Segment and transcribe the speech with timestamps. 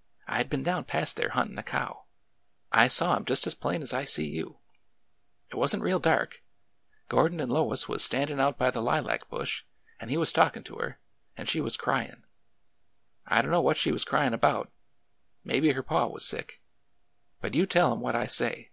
[0.28, 2.04] ''I had been down past there huntin' a cow.
[2.70, 4.58] I saw 'em just as plain as I see you.
[5.48, 6.42] It was n't real dark.
[7.08, 9.64] Gordon and Lois was standin' out by the lilac bush,
[9.98, 10.98] and he was talkin' to her,
[11.34, 12.24] and she was cryin'.
[13.26, 14.70] I don't know what she was cryin' about.
[15.44, 16.60] Maybe her paw was sick.
[17.40, 18.68] But you tell him what I say.